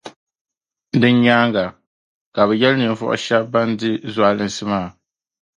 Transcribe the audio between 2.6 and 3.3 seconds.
yεli ninvuɣu